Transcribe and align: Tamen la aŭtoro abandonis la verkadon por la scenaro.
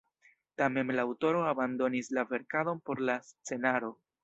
Tamen 0.61 0.89
la 0.99 1.05
aŭtoro 1.09 1.43
abandonis 1.51 2.11
la 2.19 2.25
verkadon 2.33 2.83
por 2.89 3.05
la 3.11 3.21
scenaro. 3.31 3.95